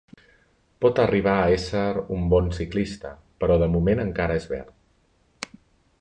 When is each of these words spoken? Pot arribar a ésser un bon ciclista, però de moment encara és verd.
Pot 0.85 1.01
arribar 1.03 1.35
a 1.41 1.43
ésser 1.57 1.83
un 2.17 2.25
bon 2.33 2.49
ciclista, 2.61 3.11
però 3.45 3.61
de 3.65 3.71
moment 3.77 4.05
encara 4.09 4.43
és 4.43 4.49
verd. 4.55 5.57